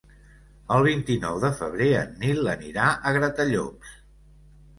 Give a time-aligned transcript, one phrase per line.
[0.77, 3.95] El vint-i-nou de febrer en Nil anirà a Gratallops.